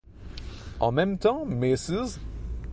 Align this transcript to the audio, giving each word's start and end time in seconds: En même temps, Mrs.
En 0.79 0.91
même 0.91 1.19
temps, 1.19 1.45
Mrs. 1.45 2.17